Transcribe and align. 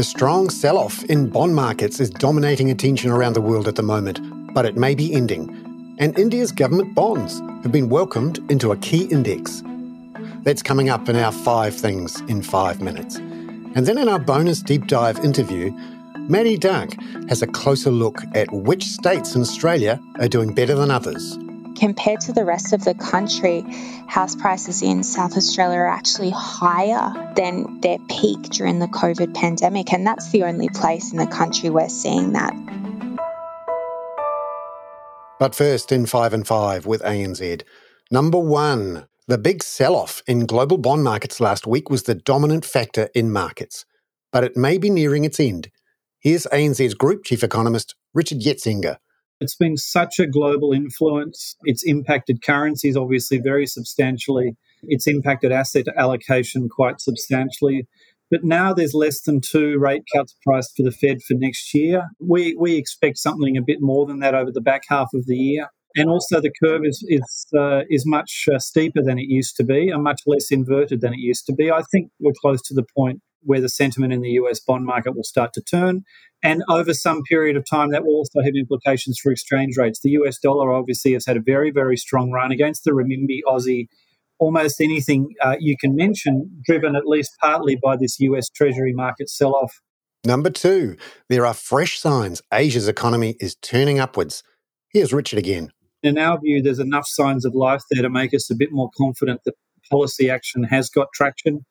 The 0.00 0.04
strong 0.04 0.48
sell 0.48 0.78
off 0.78 1.04
in 1.10 1.28
bond 1.28 1.54
markets 1.54 2.00
is 2.00 2.08
dominating 2.08 2.70
attention 2.70 3.10
around 3.10 3.34
the 3.34 3.42
world 3.42 3.68
at 3.68 3.76
the 3.76 3.82
moment, 3.82 4.18
but 4.54 4.64
it 4.64 4.74
may 4.74 4.94
be 4.94 5.12
ending. 5.12 5.94
And 5.98 6.18
India's 6.18 6.52
government 6.52 6.94
bonds 6.94 7.38
have 7.62 7.70
been 7.70 7.90
welcomed 7.90 8.38
into 8.50 8.72
a 8.72 8.78
key 8.78 9.04
index. 9.10 9.62
That's 10.42 10.62
coming 10.62 10.88
up 10.88 11.10
in 11.10 11.16
our 11.16 11.32
five 11.32 11.74
things 11.76 12.18
in 12.28 12.40
five 12.40 12.80
minutes. 12.80 13.16
And 13.16 13.84
then 13.84 13.98
in 13.98 14.08
our 14.08 14.18
bonus 14.18 14.62
deep 14.62 14.86
dive 14.86 15.18
interview, 15.18 15.70
Maddy 16.16 16.56
Dunk 16.56 16.96
has 17.28 17.42
a 17.42 17.46
closer 17.46 17.90
look 17.90 18.22
at 18.34 18.50
which 18.50 18.84
states 18.84 19.34
in 19.34 19.42
Australia 19.42 20.00
are 20.18 20.28
doing 20.28 20.54
better 20.54 20.74
than 20.74 20.90
others 20.90 21.36
compared 21.80 22.20
to 22.20 22.32
the 22.32 22.44
rest 22.44 22.74
of 22.74 22.84
the 22.84 22.94
country, 22.94 23.62
house 24.06 24.36
prices 24.36 24.82
in 24.82 25.02
South 25.02 25.34
Australia 25.36 25.78
are 25.78 25.88
actually 25.88 26.30
higher 26.30 27.32
than 27.34 27.80
their 27.80 27.98
peak 28.10 28.42
during 28.50 28.78
the 28.78 28.86
COVID 28.86 29.34
pandemic. 29.34 29.90
And 29.92 30.06
that's 30.06 30.30
the 30.30 30.44
only 30.44 30.68
place 30.68 31.10
in 31.10 31.16
the 31.16 31.26
country 31.26 31.70
we're 31.70 31.88
seeing 31.88 32.34
that. 32.34 32.54
But 35.38 35.54
first, 35.54 35.90
in 35.90 36.04
5 36.04 36.34
and 36.34 36.46
5 36.46 36.84
with 36.84 37.00
ANZ. 37.00 37.62
Number 38.10 38.38
one, 38.38 39.06
the 39.26 39.38
big 39.38 39.62
sell 39.62 39.96
off 39.96 40.22
in 40.26 40.44
global 40.44 40.76
bond 40.76 41.02
markets 41.02 41.40
last 41.40 41.66
week 41.66 41.88
was 41.88 42.02
the 42.02 42.14
dominant 42.14 42.66
factor 42.66 43.08
in 43.14 43.32
markets. 43.32 43.86
But 44.32 44.44
it 44.44 44.54
may 44.54 44.76
be 44.76 44.90
nearing 44.90 45.24
its 45.24 45.40
end. 45.40 45.70
Here's 46.18 46.44
ANZ's 46.52 46.92
Group 46.92 47.24
Chief 47.24 47.42
Economist, 47.42 47.94
Richard 48.12 48.40
Yetsenga. 48.40 48.98
It's 49.40 49.56
been 49.56 49.76
such 49.76 50.18
a 50.18 50.26
global 50.26 50.72
influence. 50.72 51.56
It's 51.64 51.82
impacted 51.82 52.42
currencies, 52.42 52.96
obviously, 52.96 53.38
very 53.38 53.66
substantially. 53.66 54.56
It's 54.82 55.06
impacted 55.06 55.50
asset 55.52 55.86
allocation 55.96 56.68
quite 56.68 57.00
substantially. 57.00 57.86
But 58.30 58.44
now 58.44 58.72
there's 58.72 58.94
less 58.94 59.22
than 59.22 59.40
two 59.40 59.78
rate 59.78 60.04
cuts 60.14 60.36
priced 60.44 60.76
for 60.76 60.82
the 60.82 60.92
Fed 60.92 61.22
for 61.22 61.34
next 61.34 61.74
year. 61.74 62.08
We, 62.20 62.54
we 62.58 62.76
expect 62.76 63.18
something 63.18 63.56
a 63.56 63.62
bit 63.62 63.78
more 63.80 64.06
than 64.06 64.20
that 64.20 64.34
over 64.34 64.52
the 64.52 64.60
back 64.60 64.82
half 64.88 65.08
of 65.14 65.26
the 65.26 65.36
year. 65.36 65.68
And 65.96 66.08
also, 66.08 66.40
the 66.40 66.52
curve 66.62 66.82
is 66.84 67.04
is 67.08 67.46
uh, 67.58 67.80
is 67.90 68.04
much 68.06 68.46
uh, 68.52 68.60
steeper 68.60 69.02
than 69.02 69.18
it 69.18 69.26
used 69.26 69.56
to 69.56 69.64
be, 69.64 69.88
and 69.90 70.04
much 70.04 70.20
less 70.24 70.52
inverted 70.52 71.00
than 71.00 71.12
it 71.12 71.18
used 71.18 71.46
to 71.46 71.52
be. 71.52 71.68
I 71.68 71.82
think 71.90 72.12
we're 72.20 72.32
close 72.40 72.62
to 72.62 72.74
the 72.74 72.84
point 72.96 73.20
where 73.42 73.60
the 73.60 73.68
sentiment 73.68 74.12
in 74.12 74.20
the 74.20 74.30
US 74.42 74.60
bond 74.60 74.84
market 74.84 75.16
will 75.16 75.24
start 75.24 75.52
to 75.54 75.60
turn. 75.60 76.04
And 76.42 76.62
over 76.68 76.94
some 76.94 77.22
period 77.22 77.56
of 77.56 77.68
time, 77.68 77.90
that 77.90 78.04
will 78.04 78.14
also 78.14 78.40
have 78.40 78.54
implications 78.56 79.18
for 79.18 79.30
exchange 79.30 79.76
rates. 79.76 80.00
The 80.00 80.10
US 80.10 80.38
dollar 80.38 80.72
obviously 80.72 81.12
has 81.12 81.26
had 81.26 81.36
a 81.36 81.40
very, 81.40 81.70
very 81.70 81.96
strong 81.96 82.30
run 82.30 82.50
against 82.50 82.84
the 82.84 82.92
renminbi, 82.92 83.40
Aussie, 83.46 83.88
almost 84.38 84.80
anything 84.80 85.34
uh, 85.42 85.56
you 85.60 85.76
can 85.78 85.94
mention, 85.94 86.50
driven 86.64 86.96
at 86.96 87.06
least 87.06 87.32
partly 87.40 87.76
by 87.76 87.96
this 87.96 88.18
US 88.20 88.48
Treasury 88.48 88.94
market 88.94 89.28
sell 89.28 89.54
off. 89.54 89.80
Number 90.24 90.50
two, 90.50 90.96
there 91.28 91.46
are 91.46 91.54
fresh 91.54 91.98
signs 91.98 92.42
Asia's 92.52 92.88
economy 92.88 93.36
is 93.40 93.54
turning 93.56 93.98
upwards. 93.98 94.42
Here's 94.92 95.12
Richard 95.12 95.38
again. 95.38 95.72
In 96.02 96.18
our 96.18 96.40
view, 96.40 96.62
there's 96.62 96.78
enough 96.78 97.06
signs 97.06 97.44
of 97.44 97.54
life 97.54 97.82
there 97.90 98.02
to 98.02 98.10
make 98.10 98.34
us 98.34 98.50
a 98.50 98.54
bit 98.54 98.70
more 98.72 98.90
confident 98.96 99.42
that 99.44 99.54
policy 99.90 100.30
action 100.30 100.64
has 100.64 100.88
got 100.88 101.08
traction 101.14 101.64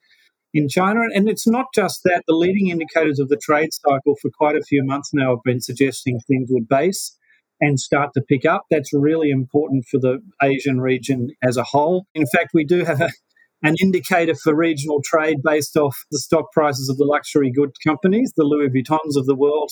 in 0.53 0.67
China. 0.67 1.01
And 1.13 1.29
it's 1.29 1.47
not 1.47 1.67
just 1.73 2.01
that, 2.03 2.23
the 2.27 2.35
leading 2.35 2.69
indicators 2.69 3.19
of 3.19 3.29
the 3.29 3.37
trade 3.37 3.69
cycle 3.71 4.15
for 4.21 4.31
quite 4.31 4.55
a 4.55 4.63
few 4.63 4.83
months 4.83 5.11
now 5.13 5.31
have 5.31 5.43
been 5.43 5.61
suggesting 5.61 6.19
things 6.19 6.49
would 6.51 6.67
base 6.67 7.15
and 7.61 7.79
start 7.79 8.11
to 8.13 8.21
pick 8.21 8.45
up. 8.45 8.63
That's 8.69 8.93
really 8.93 9.29
important 9.29 9.85
for 9.85 9.99
the 9.99 10.19
Asian 10.41 10.81
region 10.81 11.29
as 11.43 11.57
a 11.57 11.63
whole. 11.63 12.05
In 12.15 12.25
fact, 12.27 12.51
we 12.53 12.63
do 12.63 12.85
have 12.85 13.01
a, 13.01 13.09
an 13.63 13.75
indicator 13.81 14.35
for 14.35 14.55
regional 14.55 15.01
trade 15.03 15.37
based 15.43 15.75
off 15.75 15.97
the 16.11 16.19
stock 16.19 16.51
prices 16.53 16.89
of 16.89 16.97
the 16.97 17.05
luxury 17.05 17.51
good 17.51 17.71
companies, 17.85 18.33
the 18.35 18.45
Louis 18.45 18.69
Vuittons 18.69 19.17
of 19.17 19.25
the 19.25 19.35
world, 19.35 19.71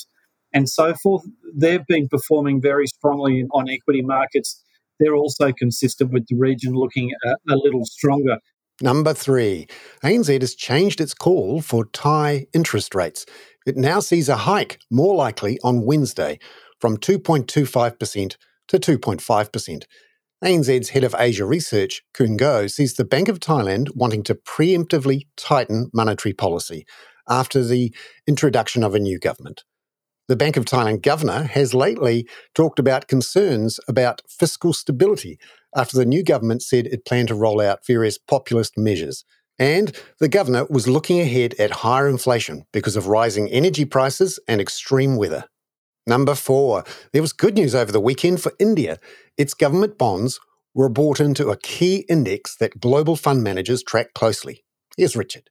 and 0.53 0.69
so 0.69 0.94
forth. 0.94 1.24
They've 1.56 1.85
been 1.88 2.09
performing 2.09 2.62
very 2.62 2.88
strongly 2.88 3.46
on 3.51 3.69
equity 3.69 4.01
markets. 4.01 4.62
They're 5.00 5.16
also 5.16 5.51
consistent 5.51 6.12
with 6.12 6.28
the 6.28 6.35
region 6.35 6.74
looking 6.74 7.12
a, 7.25 7.53
a 7.53 7.56
little 7.56 7.85
stronger. 7.85 8.38
Number 8.81 9.13
three, 9.13 9.67
ANZ 10.03 10.41
has 10.41 10.53
changed 10.53 11.01
its 11.01 11.15
call 11.15 11.61
for 11.61 11.85
Thai 11.85 12.45
interest 12.53 12.93
rates. 12.93 13.25
It 13.65 13.75
now 13.75 13.99
sees 13.99 14.29
a 14.29 14.38
hike 14.38 14.79
more 14.91 15.15
likely 15.15 15.57
on 15.63 15.85
Wednesday 15.85 16.38
from 16.79 16.97
2.25% 16.97 18.35
to 18.67 18.79
2.5%. 18.79 19.83
ANZ's 20.43 20.89
head 20.89 21.03
of 21.03 21.15
Asia 21.17 21.45
research, 21.45 22.03
Khoon 22.13 22.38
Goh, 22.38 22.69
sees 22.69 22.93
the 22.93 23.05
Bank 23.05 23.27
of 23.27 23.39
Thailand 23.39 23.95
wanting 23.95 24.21
to 24.23 24.35
preemptively 24.35 25.23
tighten 25.35 25.89
monetary 25.91 26.33
policy 26.33 26.85
after 27.27 27.63
the 27.63 27.91
introduction 28.27 28.83
of 28.83 28.94
a 28.94 28.99
new 28.99 29.17
government. 29.17 29.63
The 30.27 30.35
Bank 30.35 30.55
of 30.55 30.65
Thailand 30.65 31.01
governor 31.01 31.44
has 31.44 31.73
lately 31.73 32.27
talked 32.53 32.77
about 32.77 33.07
concerns 33.07 33.79
about 33.88 34.21
fiscal 34.29 34.73
stability 34.73 35.39
after 35.75 35.97
the 35.97 36.05
new 36.05 36.23
government 36.23 36.63
said 36.63 36.88
it 36.88 37.05
planned 37.05 37.28
to 37.29 37.35
roll 37.35 37.61
out 37.61 37.85
various 37.85 38.17
populist 38.17 38.78
measures. 38.78 39.23
And 39.59 39.95
the 40.19 40.29
governor 40.29 40.66
was 40.69 40.88
looking 40.88 41.19
ahead 41.19 41.55
at 41.55 41.72
higher 41.72 42.07
inflation 42.07 42.66
because 42.72 42.95
of 42.95 43.07
rising 43.07 43.50
energy 43.50 43.85
prices 43.85 44.39
and 44.47 44.61
extreme 44.61 45.16
weather. 45.16 45.45
Number 46.06 46.35
four, 46.35 46.85
there 47.11 47.22
was 47.22 47.33
good 47.33 47.56
news 47.56 47.75
over 47.75 47.91
the 47.91 48.00
weekend 48.00 48.41
for 48.41 48.53
India. 48.59 48.97
Its 49.38 49.53
government 49.53 49.97
bonds 49.97 50.39
were 50.73 50.89
bought 50.89 51.19
into 51.19 51.50
a 51.50 51.57
key 51.57 52.06
index 52.07 52.56
that 52.57 52.79
global 52.79 53.16
fund 53.16 53.44
managers 53.44 53.83
track 53.83 54.13
closely. 54.13 54.63
Here's 54.95 55.16
Richard. 55.16 55.50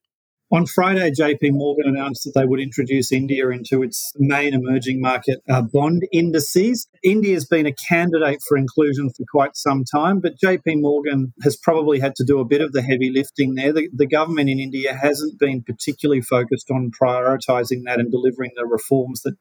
On 0.53 0.65
Friday, 0.65 1.11
JP 1.11 1.55
Morgan 1.55 1.89
announced 1.89 2.23
that 2.25 2.39
they 2.39 2.47
would 2.47 2.61
introduce 2.61 3.11
India 3.11 3.49
into 3.49 3.83
its 3.83 4.13
main 4.17 4.55
emerging 4.55 5.01
market 5.01 5.41
uh, 5.49 5.61
bond 5.61 6.07
indices. 6.13 6.87
India 7.03 7.35
has 7.35 7.47
been 7.47 7.67
a 7.67 7.73
candidate 7.73 8.39
for 8.47 8.57
inclusion 8.57 9.11
for 9.11 9.25
quite 9.29 9.57
some 9.57 9.83
time, 9.93 10.21
but 10.21 10.39
JP 10.39 10.83
Morgan 10.83 11.33
has 11.43 11.57
probably 11.57 11.99
had 11.99 12.15
to 12.17 12.25
do 12.25 12.39
a 12.39 12.45
bit 12.45 12.61
of 12.61 12.71
the 12.71 12.83
heavy 12.83 13.11
lifting 13.13 13.57
there. 13.57 13.73
The, 13.73 13.89
the 13.93 14.07
government 14.07 14.49
in 14.49 14.61
India 14.61 14.95
hasn't 14.95 15.37
been 15.41 15.65
particularly 15.65 16.23
focused 16.23 16.71
on 16.71 16.93
prioritising 16.93 17.83
that 17.87 17.99
and 17.99 18.13
delivering 18.13 18.53
the 18.55 18.67
reforms 18.67 19.23
that 19.23 19.35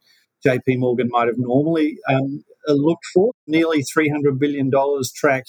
JP 0.44 0.80
Morgan 0.80 1.10
might 1.12 1.28
have 1.28 1.38
normally 1.38 1.98
um, 2.10 2.44
looked 2.68 3.06
for. 3.14 3.32
Nearly 3.46 3.84
$300 3.84 4.40
billion 4.40 4.72
track 5.16 5.44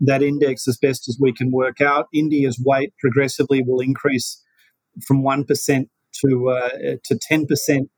that 0.00 0.22
index 0.22 0.68
as 0.68 0.76
best 0.76 1.08
as 1.08 1.16
we 1.18 1.32
can 1.32 1.50
work 1.50 1.80
out. 1.80 2.08
India's 2.12 2.60
weight 2.62 2.92
progressively 3.00 3.62
will 3.62 3.80
increase 3.80 4.42
from 5.06 5.22
1% 5.22 5.88
to, 6.20 6.48
uh, 6.50 6.68
to 7.04 7.18
10%, 7.30 7.88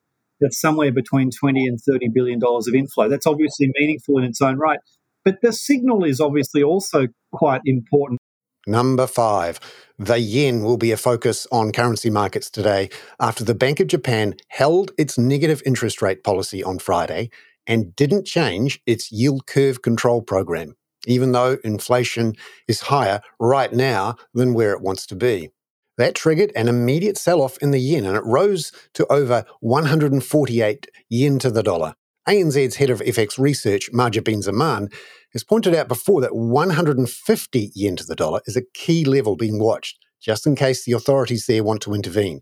that's 0.41 0.61
somewhere 0.61 0.93
between 0.93 1.31
20 1.31 1.67
and 1.67 1.81
30 1.81 2.09
billion 2.09 2.39
dollars 2.39 2.67
of 2.69 2.75
inflow. 2.75 3.09
That's 3.09 3.27
obviously 3.27 3.71
meaningful 3.79 4.19
in 4.19 4.25
its 4.25 4.41
own 4.41 4.59
right. 4.59 4.81
But 5.25 5.41
the 5.43 5.53
signal 5.53 6.05
is 6.05 6.21
obviously 6.21 6.63
also 6.63 7.09
quite 7.33 7.63
important. 7.65 8.21
Number 8.67 9.07
five, 9.07 9.61
the 9.99 10.19
yen 10.19 10.63
will 10.63 10.77
be 10.77 10.91
a 10.91 10.97
focus 10.97 11.47
on 11.53 11.73
currency 11.73 12.11
markets 12.11 12.51
today 12.51 12.91
after 13.21 13.45
the 13.45 13.55
Bank 13.55 13.79
of 13.79 13.87
Japan 13.87 14.35
held 14.49 14.91
its 14.99 15.17
negative 15.17 15.63
interest 15.65 16.03
rate 16.03 16.25
policy 16.25 16.65
on 16.65 16.81
Friday 16.81 17.31
and 17.67 17.95
didn't 17.95 18.27
change 18.27 18.81
its 18.87 19.11
yield 19.13 19.47
curve 19.47 19.83
control 19.83 20.21
program, 20.21 20.75
even 21.07 21.33
though 21.33 21.59
inflation 21.63 22.35
is 22.67 22.83
higher 22.83 23.21
right 23.39 23.73
now 23.73 24.17
than 24.35 24.53
where 24.53 24.73
it 24.73 24.81
wants 24.81 25.07
to 25.07 25.15
be. 25.15 25.51
That 25.99 26.15
triggered 26.15 26.53
an 26.55 26.69
immediate 26.69 27.17
sell 27.17 27.41
off 27.41 27.59
in 27.59 27.71
the 27.71 27.81
yen 27.81 28.05
and 28.05 28.17
it 28.17 28.25
rose 28.25 28.73
to 28.95 29.11
over 29.11 29.45
148 29.61 30.87
yen 31.09 31.39
to 31.39 31.51
the 31.51 31.63
dollar. 31.63 31.95
ANZ's 32.29 32.77
head 32.77 32.91
of 32.91 33.01
FX 33.01 33.39
research, 33.39 33.91
Mahjabeen 33.93 34.43
Zaman, 34.43 34.89
has 35.33 35.45
pointed 35.45 35.75
out 35.75 35.87
before 35.87 36.21
that 36.21 36.35
150 36.35 37.73
yen 37.75 37.97
to 37.97 38.05
the 38.05 38.17
dollar 38.17 38.41
is 38.47 38.57
a 38.57 38.65
key 38.75 39.05
level 39.05 39.37
being 39.37 39.61
watched, 39.61 39.99
just 40.21 40.47
in 40.47 40.57
case 40.57 40.85
the 40.85 40.93
authorities 40.93 41.47
there 41.47 41.63
want 41.63 41.83
to 41.83 41.95
intervene. 41.95 42.41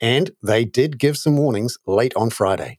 And 0.00 0.32
they 0.42 0.64
did 0.64 0.98
give 0.98 1.16
some 1.16 1.36
warnings 1.36 1.78
late 1.86 2.12
on 2.14 2.30
Friday. 2.30 2.78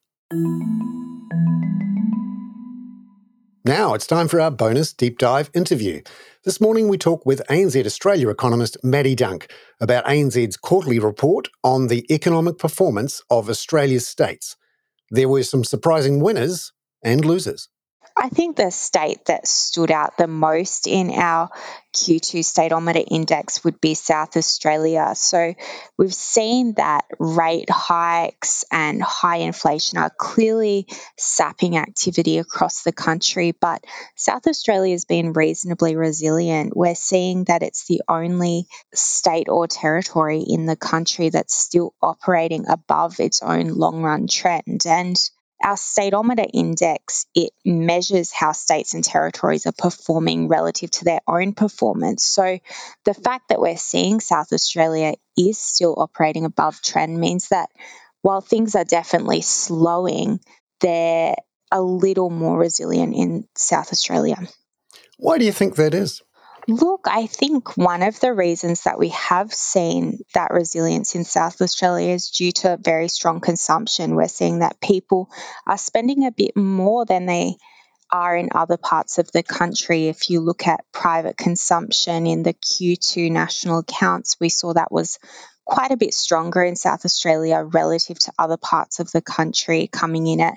Now 3.66 3.94
it's 3.94 4.06
time 4.06 4.28
for 4.28 4.42
our 4.42 4.52
bonus 4.52 4.92
deep 4.92 5.18
dive 5.18 5.50
interview. 5.54 6.02
This 6.44 6.60
morning 6.60 6.90
we 6.90 6.98
talk 6.98 7.26
with 7.26 7.42
ANZ 7.50 7.86
Australia 7.86 8.28
economist 8.28 8.76
Maddy 8.84 9.16
Dunk 9.16 9.50
about 9.80 10.04
ANZ's 10.04 10.58
quarterly 10.58 11.00
report 11.00 11.48
on 11.64 11.88
the 11.88 12.06
economic 12.14 12.58
performance 12.58 13.22
of 13.30 13.50
Australia's 13.50 14.06
states. 14.06 14.58
There 15.12 15.30
were 15.30 15.44
some 15.44 15.64
surprising 15.64 16.20
winners 16.20 16.74
and 17.06 17.24
losers. 17.24 17.70
I 18.16 18.30
think 18.30 18.56
the 18.56 18.70
state 18.70 19.26
that 19.26 19.48
stood 19.48 19.90
out 19.90 20.18
the 20.18 20.28
most 20.28 20.88
in 20.88 21.12
our 21.12 21.50
Q2 21.96 22.40
Stateometer 22.40 23.04
Index 23.10 23.64
would 23.64 23.82
be 23.82 23.96
South 23.96 24.38
Australia. 24.38 25.14
So 25.16 25.56
we've 25.98 26.14
seen 26.14 26.74
that 26.76 27.06
rate 27.20 27.70
hikes 27.70 28.66
and 28.72 29.02
high 29.02 29.38
inflation 29.38 29.98
are 29.98 30.12
clearly 30.16 30.88
sapping 31.18 31.76
activity 31.78 32.38
across 32.38 32.84
the 32.84 32.92
country, 32.92 33.52
but 33.52 33.84
South 34.16 34.48
Australia 34.48 34.94
has 34.94 35.06
been 35.06 35.34
reasonably 35.34 35.96
resilient. 35.96 36.76
We're 36.76 36.96
seeing 36.96 37.46
that 37.46 37.64
it's 37.64 37.88
the 37.88 38.02
only 38.08 38.68
state 38.94 39.50
or 39.50 39.68
territory 39.68 40.44
in 40.48 40.66
the 40.66 40.76
country 40.76 41.30
that's 41.30 41.56
still 41.56 41.94
operating 42.02 42.66
above 42.68 43.20
its 43.20 43.42
own 43.42 43.70
long 43.70 44.02
run 44.04 44.28
trend. 44.28 44.84
And 44.86 45.18
our 45.64 45.76
stateometer 45.76 46.46
index, 46.54 47.26
it 47.34 47.52
measures 47.64 48.32
how 48.32 48.52
states 48.52 48.94
and 48.94 49.04
territories 49.04 49.66
are 49.66 49.72
performing 49.72 50.50
relative 50.50 50.92
to 50.92 51.06
their 51.06 51.22
own 51.28 51.54
performance. 51.54 52.24
So 52.24 52.60
the 53.06 53.14
fact 53.14 53.50
that 53.50 53.62
we're 53.62 53.78
seeing 53.78 54.20
South 54.20 54.52
Australia 54.52 55.14
is 55.38 55.58
still 55.58 55.96
operating 55.98 56.46
above 56.46 56.82
trend 56.82 57.20
means 57.20 57.48
that 57.50 57.70
while 58.22 58.42
things 58.42 58.76
are 58.76 58.84
definitely 58.84 59.42
slowing, 59.42 60.40
they're 60.82 61.36
a 61.72 61.82
little 61.82 62.30
more 62.30 62.58
resilient 62.58 63.16
in 63.16 63.48
South 63.56 63.92
Australia. 63.92 64.38
Why 65.18 65.38
do 65.38 65.46
you 65.46 65.52
think 65.52 65.76
that 65.76 65.94
is? 65.94 66.22
Look, 66.68 67.08
I 67.08 67.28
think 67.28 67.76
one 67.76 68.04
of 68.04 68.20
the 68.22 68.34
reasons 68.34 68.84
that 68.84 68.98
we 68.98 69.10
have 69.10 69.54
seen 69.54 70.20
that 70.34 70.52
resilience 70.52 71.14
in 71.14 71.26
South 71.26 71.62
Australia 71.62 72.14
is 72.14 72.30
due 72.30 72.54
to 72.54 72.78
very 72.78 73.10
strong 73.10 73.42
consumption. 73.42 74.16
We're 74.16 74.30
seeing 74.30 74.60
that 74.60 74.80
people 74.80 75.30
are 75.68 75.78
spending 75.78 76.26
a 76.26 76.32
bit 76.32 76.56
more 76.56 77.06
than 77.06 77.26
they 77.26 77.58
are 78.10 78.38
in 78.38 78.50
other 78.56 78.78
parts 78.78 79.18
of 79.18 79.30
the 79.34 79.44
country. 79.44 80.08
If 80.08 80.30
you 80.30 80.40
look 80.40 80.66
at 80.66 80.90
private 80.94 81.36
consumption 81.36 82.28
in 82.28 82.44
the 82.44 82.54
Q2 82.54 83.30
national 83.30 83.80
accounts, 83.80 84.38
we 84.40 84.50
saw 84.50 84.74
that 84.74 84.92
was 84.92 85.20
quite 85.66 85.92
a 85.92 85.98
bit 85.98 86.14
stronger 86.14 86.64
in 86.64 86.76
South 86.76 87.04
Australia 87.04 87.62
relative 87.64 88.20
to 88.20 88.34
other 88.40 88.58
parts 88.58 89.00
of 89.00 89.12
the 89.12 89.22
country, 89.22 89.90
coming 89.92 90.28
in 90.28 90.40
at 90.40 90.56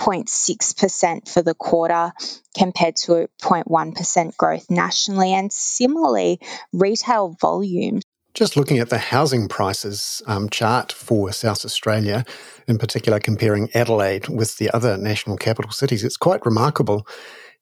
0.6% 0.00 1.28
for 1.28 1.42
the 1.42 1.54
quarter 1.54 2.12
compared 2.56 2.96
to 2.96 3.28
0.1% 3.42 4.36
growth 4.36 4.70
nationally. 4.70 5.32
And 5.32 5.52
similarly, 5.52 6.40
retail 6.72 7.36
volumes. 7.40 8.02
Just 8.32 8.56
looking 8.56 8.78
at 8.78 8.90
the 8.90 8.98
housing 8.98 9.48
prices 9.48 10.22
um, 10.26 10.48
chart 10.48 10.92
for 10.92 11.32
South 11.32 11.64
Australia, 11.64 12.24
in 12.68 12.78
particular 12.78 13.18
comparing 13.18 13.68
Adelaide 13.74 14.28
with 14.28 14.56
the 14.58 14.70
other 14.70 14.96
national 14.96 15.36
capital 15.36 15.72
cities, 15.72 16.04
it's 16.04 16.16
quite 16.16 16.46
remarkable 16.46 17.06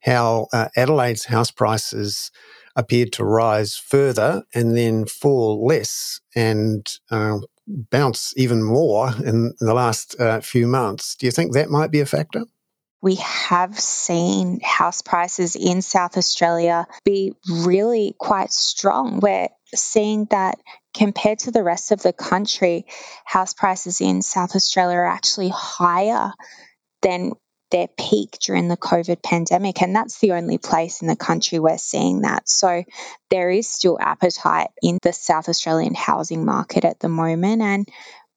how 0.02 0.46
uh, 0.52 0.68
Adelaide's 0.76 1.24
house 1.26 1.50
prices 1.50 2.30
appeared 2.76 3.12
to 3.12 3.24
rise 3.24 3.76
further 3.76 4.44
and 4.54 4.76
then 4.76 5.06
fall 5.06 5.66
less. 5.66 6.20
And 6.36 6.86
uh, 7.10 7.38
bounce 7.68 8.32
even 8.36 8.62
more 8.62 9.12
in 9.24 9.54
the 9.60 9.74
last 9.74 10.18
uh, 10.20 10.40
few 10.40 10.66
months. 10.66 11.14
Do 11.16 11.26
you 11.26 11.32
think 11.32 11.52
that 11.52 11.70
might 11.70 11.90
be 11.90 12.00
a 12.00 12.06
factor? 12.06 12.44
We 13.00 13.16
have 13.16 13.78
seen 13.78 14.58
house 14.62 15.02
prices 15.02 15.54
in 15.54 15.82
South 15.82 16.16
Australia 16.16 16.86
be 17.04 17.32
really 17.48 18.16
quite 18.18 18.52
strong. 18.52 19.20
We're 19.20 19.48
seeing 19.74 20.26
that 20.30 20.58
compared 20.94 21.40
to 21.40 21.52
the 21.52 21.62
rest 21.62 21.92
of 21.92 22.02
the 22.02 22.12
country, 22.12 22.86
house 23.24 23.54
prices 23.54 24.00
in 24.00 24.20
South 24.22 24.56
Australia 24.56 24.96
are 24.96 25.06
actually 25.06 25.50
higher 25.54 26.32
than 27.02 27.32
their 27.70 27.88
peak 27.88 28.38
during 28.40 28.68
the 28.68 28.76
COVID 28.76 29.22
pandemic. 29.22 29.82
And 29.82 29.94
that's 29.94 30.18
the 30.20 30.32
only 30.32 30.58
place 30.58 31.02
in 31.02 31.08
the 31.08 31.16
country 31.16 31.58
we're 31.58 31.78
seeing 31.78 32.22
that. 32.22 32.48
So 32.48 32.84
there 33.30 33.50
is 33.50 33.68
still 33.68 33.98
appetite 34.00 34.68
in 34.82 34.98
the 35.02 35.12
South 35.12 35.48
Australian 35.48 35.94
housing 35.94 36.44
market 36.44 36.84
at 36.84 37.00
the 37.00 37.08
moment. 37.08 37.62
And 37.62 37.88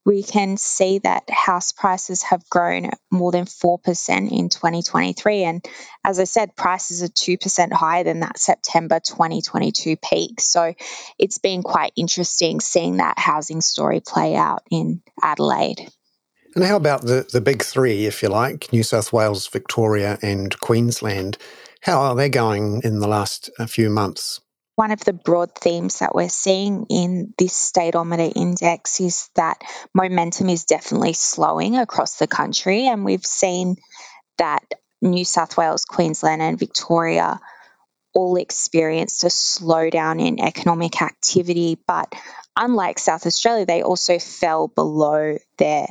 we 0.06 0.24
can 0.24 0.58
see 0.58 1.00
that 1.00 1.30
house 1.30 1.74
prices 1.74 2.24
have 2.24 2.48
grown 2.50 2.90
more 3.12 3.32
than 3.32 3.46
4% 3.46 4.32
in 4.32 4.50
2023. 4.50 5.44
And 5.44 5.66
as 6.04 6.20
I 6.20 6.24
said, 6.24 6.56
prices 6.56 7.04
are 7.04 7.08
2% 7.08 7.72
higher 7.72 8.04
than 8.04 8.22
that 8.22 8.40
September 8.40 9.00
2022 9.00 9.98
peak. 9.98 10.42
So 10.42 10.74
it's 11.20 11.38
been 11.38 11.62
quite 11.62 11.94
interesting 11.96 12.62
seeing 12.62 12.98
that 12.98 13.20
housing 13.20 13.62
story 13.62 14.02
play 14.06 14.36
out 14.36 14.64
in 14.72 15.04
Adelaide. 15.22 15.88
And 16.56 16.66
how 16.66 16.76
about 16.76 17.04
the, 17.04 17.28
the 17.32 17.42
big 17.42 17.64
three, 17.64 18.06
if 18.06 18.22
you 18.22 18.30
like, 18.30 18.72
New 18.74 18.84
South 18.84 19.14
Wales, 19.14 19.48
Victoria, 19.48 20.18
and 20.22 20.58
Queensland? 20.60 21.38
How 21.82 22.02
are 22.02 22.16
they 22.16 22.30
going 22.30 22.82
in 22.84 23.00
the 23.00 23.08
last 23.08 23.50
uh, 23.58 23.66
few 23.66 23.90
months? 23.90 24.42
One 24.76 24.92
of 24.92 25.04
the 25.04 25.14
broad 25.14 25.56
themes 25.56 26.00
that 26.00 26.14
we're 26.14 26.30
seeing 26.30 26.86
in 26.90 27.34
this 27.38 27.54
stateometer 27.54 28.32
index 28.36 29.00
is 29.00 29.30
that 29.36 29.62
momentum 29.94 30.50
is 30.50 30.66
definitely 30.66 31.14
slowing 31.14 31.78
across 31.78 32.18
the 32.18 32.28
country. 32.28 32.88
And 32.88 33.06
we've 33.06 33.26
seen 33.26 33.78
that 34.38 34.64
New 35.02 35.26
South 35.26 35.58
Wales, 35.58 35.86
Queensland, 35.86 36.42
and 36.42 36.60
Victoria 36.60 37.40
all 38.14 38.36
experienced 38.36 39.24
a 39.24 39.28
slowdown 39.28 40.26
in 40.26 40.40
economic 40.40 41.02
activity. 41.02 41.78
But 41.88 42.14
unlike 42.58 43.00
South 43.00 43.26
Australia, 43.26 43.66
they 43.66 43.84
also 43.84 44.20
fell 44.20 44.68
below 44.68 45.38
their 45.58 45.88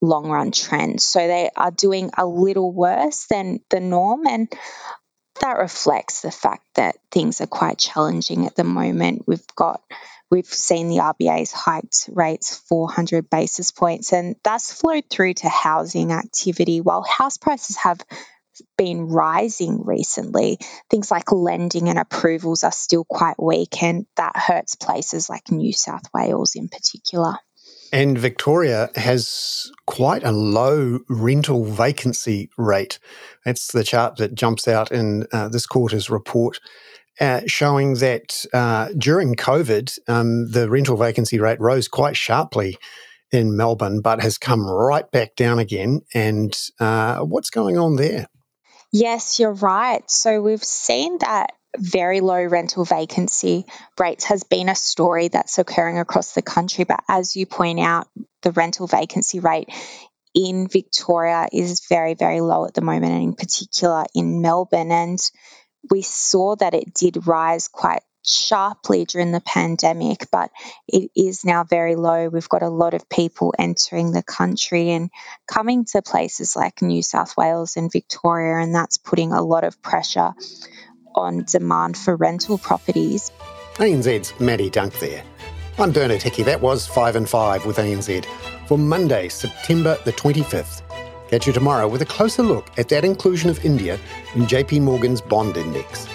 long 0.00 0.28
run 0.28 0.52
trend. 0.52 1.00
So 1.00 1.18
they 1.26 1.50
are 1.56 1.70
doing 1.70 2.10
a 2.16 2.26
little 2.26 2.72
worse 2.72 3.26
than 3.28 3.60
the 3.70 3.80
norm. 3.80 4.26
And 4.26 4.52
that 5.40 5.58
reflects 5.58 6.20
the 6.20 6.30
fact 6.30 6.64
that 6.74 6.96
things 7.10 7.40
are 7.40 7.46
quite 7.46 7.78
challenging 7.78 8.46
at 8.46 8.56
the 8.56 8.64
moment. 8.64 9.24
We've 9.26 9.46
got 9.54 9.82
we've 10.30 10.46
seen 10.46 10.88
the 10.88 10.98
RBA's 10.98 11.52
hiked 11.52 12.10
rates 12.12 12.56
400 12.68 13.30
basis 13.30 13.72
points, 13.72 14.12
and 14.12 14.36
that's 14.44 14.72
flowed 14.72 15.04
through 15.10 15.34
to 15.34 15.48
housing 15.48 16.12
activity. 16.12 16.80
While 16.80 17.02
house 17.02 17.38
prices 17.38 17.76
have 17.76 18.00
been 18.76 19.06
rising 19.06 19.84
recently, 19.84 20.58
things 20.90 21.10
like 21.10 21.32
lending 21.32 21.88
and 21.88 21.98
approvals 21.98 22.64
are 22.64 22.72
still 22.72 23.04
quite 23.04 23.40
weak, 23.40 23.82
and 23.82 24.06
that 24.16 24.36
hurts 24.36 24.74
places 24.74 25.30
like 25.30 25.50
New 25.50 25.72
South 25.72 26.04
Wales 26.12 26.54
in 26.56 26.68
particular. 26.68 27.38
And 27.92 28.18
Victoria 28.18 28.90
has 28.96 29.70
quite 29.86 30.22
a 30.24 30.32
low 30.32 31.00
rental 31.08 31.64
vacancy 31.64 32.50
rate. 32.58 32.98
That's 33.44 33.72
the 33.72 33.84
chart 33.84 34.16
that 34.16 34.34
jumps 34.34 34.68
out 34.68 34.92
in 34.92 35.26
uh, 35.32 35.48
this 35.48 35.66
quarter's 35.66 36.10
report. 36.10 36.60
Uh, 37.20 37.40
showing 37.46 37.94
that 37.94 38.44
uh, 38.52 38.90
during 38.96 39.34
COVID, 39.34 39.98
um, 40.06 40.52
the 40.52 40.70
rental 40.70 40.96
vacancy 40.96 41.40
rate 41.40 41.60
rose 41.60 41.88
quite 41.88 42.16
sharply 42.16 42.78
in 43.32 43.56
Melbourne, 43.56 44.00
but 44.00 44.22
has 44.22 44.38
come 44.38 44.64
right 44.64 45.10
back 45.10 45.34
down 45.34 45.58
again. 45.58 46.02
And 46.14 46.56
uh, 46.78 47.18
what's 47.20 47.50
going 47.50 47.76
on 47.76 47.96
there? 47.96 48.28
Yes, 48.92 49.40
you're 49.40 49.52
right. 49.52 50.08
So 50.08 50.40
we've 50.40 50.62
seen 50.62 51.18
that 51.18 51.52
very 51.76 52.20
low 52.20 52.42
rental 52.44 52.84
vacancy 52.84 53.66
rates 53.98 54.24
has 54.24 54.44
been 54.44 54.68
a 54.68 54.74
story 54.74 55.28
that's 55.28 55.58
occurring 55.58 55.98
across 55.98 56.32
the 56.32 56.42
country. 56.42 56.84
But 56.84 57.02
as 57.08 57.36
you 57.36 57.46
point 57.46 57.80
out, 57.80 58.08
the 58.42 58.52
rental 58.52 58.86
vacancy 58.86 59.40
rate 59.40 59.68
in 60.34 60.68
Victoria 60.68 61.48
is 61.52 61.86
very, 61.88 62.14
very 62.14 62.40
low 62.40 62.64
at 62.64 62.74
the 62.74 62.80
moment, 62.80 63.12
and 63.12 63.22
in 63.22 63.34
particular 63.34 64.04
in 64.14 64.40
Melbourne. 64.40 64.92
And 64.92 65.18
we 65.90 66.02
saw 66.02 66.56
that 66.56 66.74
it 66.74 66.94
did 66.94 67.26
rise 67.26 67.68
quite 67.68 68.02
sharply 68.24 69.04
during 69.04 69.32
the 69.32 69.40
pandemic, 69.40 70.26
but 70.30 70.50
it 70.86 71.10
is 71.16 71.44
now 71.44 71.64
very 71.64 71.96
low. 71.96 72.28
We've 72.28 72.48
got 72.48 72.62
a 72.62 72.68
lot 72.68 72.94
of 72.94 73.08
people 73.08 73.54
entering 73.58 74.12
the 74.12 74.22
country 74.22 74.90
and 74.90 75.10
coming 75.46 75.86
to 75.92 76.02
places 76.02 76.54
like 76.54 76.82
New 76.82 77.02
South 77.02 77.36
Wales 77.36 77.76
and 77.76 77.90
Victoria, 77.90 78.62
and 78.62 78.74
that's 78.74 78.98
putting 78.98 79.32
a 79.32 79.42
lot 79.42 79.64
of 79.64 79.80
pressure 79.82 80.34
on 81.18 81.44
demand 81.44 81.96
for 81.96 82.16
rental 82.16 82.56
properties. 82.58 83.30
ANZ's 83.74 84.38
Maddy 84.40 84.70
Dunk 84.70 84.98
there. 84.98 85.22
I'm 85.78 85.92
Bernard 85.92 86.22
Hickey. 86.22 86.42
That 86.42 86.60
was 86.60 86.86
5 86.86 87.16
and 87.16 87.28
5 87.28 87.66
with 87.66 87.76
ANZ 87.76 88.24
for 88.66 88.78
Monday, 88.78 89.28
September 89.28 89.98
the 90.04 90.12
25th. 90.12 90.82
Catch 91.28 91.46
you 91.46 91.52
tomorrow 91.52 91.86
with 91.86 92.02
a 92.02 92.06
closer 92.06 92.42
look 92.42 92.70
at 92.78 92.88
that 92.88 93.04
inclusion 93.04 93.50
of 93.50 93.64
India 93.64 93.98
in 94.34 94.42
JP 94.42 94.82
Morgan's 94.82 95.20
bond 95.20 95.56
index. 95.56 96.08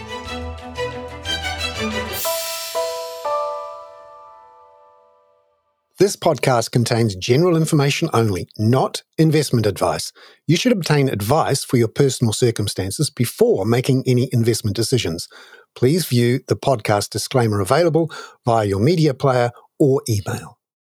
This 6.04 6.18
podcast 6.18 6.72
contains 6.72 7.16
general 7.16 7.56
information 7.56 8.10
only, 8.12 8.50
not 8.58 9.04
investment 9.18 9.66
advice. 9.66 10.12
You 10.46 10.58
should 10.58 10.74
obtain 10.74 11.08
advice 11.08 11.64
for 11.64 11.78
your 11.78 11.88
personal 11.88 12.34
circumstances 12.34 13.10
before 13.10 13.66
making 13.66 14.04
any 14.06 14.28
investment 14.34 14.76
decisions. 14.76 15.30
Please 15.76 16.06
view 16.06 16.42
the 16.50 16.58
podcast 16.58 17.12
disclaimer 17.12 17.62
available 17.62 18.12
via 18.44 18.66
your 18.66 18.82
media 18.82 19.14
player 19.14 19.52
or 19.80 20.02
email. 20.10 20.58